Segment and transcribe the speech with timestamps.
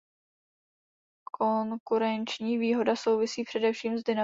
[1.39, 4.19] Konkurenční výhoda souvisí především s dynamikou trhu.